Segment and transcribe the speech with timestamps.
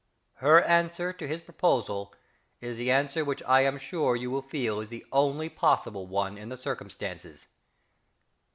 [0.37, 2.11] Her answer to his proposal
[2.59, 6.39] is the answer which I am sure you will feel is the only possible one
[6.39, 7.47] in the circumstances.